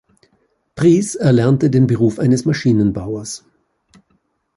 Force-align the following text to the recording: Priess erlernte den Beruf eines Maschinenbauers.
Priess 0.73 1.13
erlernte 1.13 1.69
den 1.69 1.85
Beruf 1.85 2.17
eines 2.17 2.43
Maschinenbauers. 2.45 3.45